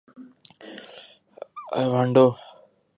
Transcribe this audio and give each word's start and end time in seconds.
ایوانڈو 1.77 2.25